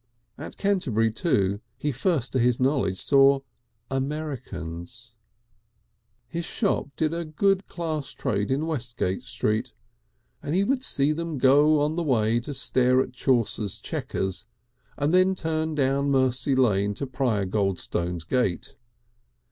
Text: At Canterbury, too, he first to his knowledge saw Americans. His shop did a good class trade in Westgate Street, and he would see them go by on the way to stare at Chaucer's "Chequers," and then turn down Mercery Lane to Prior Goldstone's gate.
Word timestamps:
At 0.35 0.57
Canterbury, 0.57 1.11
too, 1.11 1.61
he 1.77 1.91
first 1.91 2.33
to 2.33 2.39
his 2.39 2.59
knowledge 2.59 2.99
saw 2.99 3.41
Americans. 3.91 5.13
His 6.27 6.43
shop 6.43 6.87
did 6.95 7.13
a 7.13 7.23
good 7.23 7.67
class 7.67 8.07
trade 8.09 8.49
in 8.49 8.65
Westgate 8.65 9.21
Street, 9.21 9.75
and 10.41 10.55
he 10.55 10.63
would 10.63 10.83
see 10.83 11.11
them 11.11 11.37
go 11.37 11.77
by 11.77 11.83
on 11.83 11.95
the 11.97 12.03
way 12.03 12.39
to 12.39 12.51
stare 12.55 12.99
at 12.99 13.13
Chaucer's 13.13 13.79
"Chequers," 13.79 14.47
and 14.97 15.13
then 15.13 15.35
turn 15.35 15.75
down 15.75 16.09
Mercery 16.09 16.55
Lane 16.55 16.95
to 16.95 17.05
Prior 17.05 17.45
Goldstone's 17.45 18.23
gate. 18.23 18.75